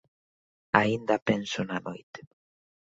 Aínda 0.81 1.23
penso 1.29 1.59
na 1.69 1.77
noite 1.87 2.19